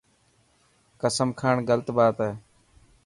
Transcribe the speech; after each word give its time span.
قسم 1.01 1.27
کاڻ 1.41 1.55
غلط 1.69 1.87
بات 1.97 2.15
هي. 2.25 2.31